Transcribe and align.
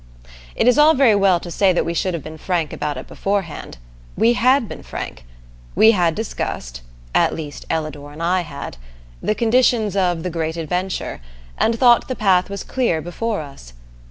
It 0.55 0.67
is 0.67 0.79
all 0.79 0.95
very 0.95 1.13
well 1.13 1.39
to 1.39 1.51
say 1.51 1.71
that 1.73 1.85
we 1.85 1.93
should 1.93 2.15
have 2.15 2.23
been 2.23 2.39
frank 2.39 2.73
about 2.73 2.97
it 2.97 3.05
beforehand. 3.05 3.77
We 4.17 4.33
had 4.33 4.67
been 4.67 4.81
frank. 4.81 5.25
We 5.75 5.91
had 5.91 6.15
discussed 6.15 6.81
at 7.13 7.35
least 7.35 7.67
Ellador 7.69 8.11
and 8.11 8.23
I 8.23 8.41
had 8.41 8.77
the 9.21 9.35
conditions 9.35 9.95
of 9.95 10.23
The 10.23 10.31
Great 10.31 10.57
Adventure, 10.57 11.21
and 11.55 11.77
thought 11.77 12.07
the 12.07 12.15
path 12.15 12.49
was 12.49 12.63
clear 12.63 12.99
before 12.99 13.41
us. 13.41 13.73